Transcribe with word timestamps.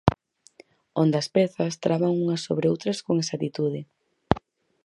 Onde 1.01 1.15
as 1.21 1.27
pezas 1.35 1.79
traban 1.83 2.13
unhas 2.23 2.43
sobre 2.47 2.69
outras 2.73 2.97
con 3.05 3.15
exactitude. 3.23 3.81